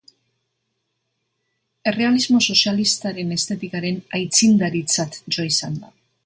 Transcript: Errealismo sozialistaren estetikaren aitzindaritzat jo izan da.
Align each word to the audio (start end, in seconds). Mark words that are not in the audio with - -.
Errealismo 1.91 2.41
sozialistaren 2.53 3.35
estetikaren 3.37 4.01
aitzindaritzat 4.21 5.21
jo 5.37 5.47
izan 5.53 5.79
da. 5.85 5.95